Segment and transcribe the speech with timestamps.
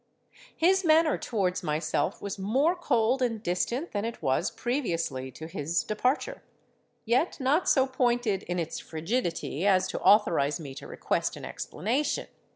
[0.55, 5.83] His manner towards myself was more cold and distant than it was previously to his
[5.83, 12.25] departure,—yet not so pointed in its frigidity as to authorise me to request an explanation.